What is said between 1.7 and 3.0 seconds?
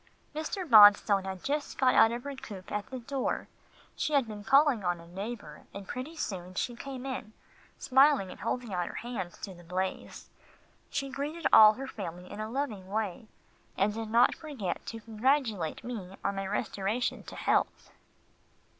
got out of her coupé at the